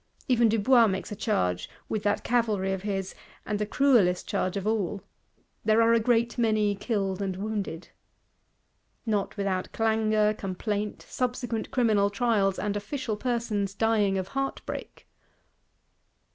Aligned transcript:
Even 0.27 0.49
Dubois 0.49 0.87
makes 0.87 1.11
a 1.11 1.15
charge, 1.15 1.69
with 1.87 2.01
that 2.01 2.23
Cavalry 2.23 2.73
of 2.73 2.81
his, 2.81 3.13
and 3.45 3.59
the 3.59 3.67
cruelest 3.67 4.27
charge 4.27 4.57
of 4.57 4.65
all: 4.65 5.03
"there 5.63 5.79
are 5.79 5.93
a 5.93 5.99
great 5.99 6.39
many 6.39 6.73
killed 6.73 7.21
and 7.21 7.35
wounded." 7.35 7.89
Not 9.05 9.37
without 9.37 9.71
clangour, 9.73 10.33
complaint; 10.33 11.05
subsequent 11.07 11.69
criminal 11.69 12.09
trials, 12.09 12.57
and 12.57 12.75
official 12.75 13.15
persons 13.15 13.75
dying 13.75 14.17
of 14.17 14.29
heartbreak! 14.29 15.07